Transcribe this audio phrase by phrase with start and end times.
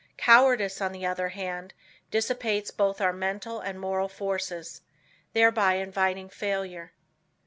[0.17, 1.75] Cowardice on the other hand,
[2.09, 4.81] dissipates both our mental and moral forces,
[5.33, 6.91] thereby inviting failure.